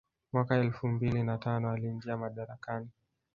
[0.33, 2.89] Mwaka elfu mbili na tano aliingia madarakani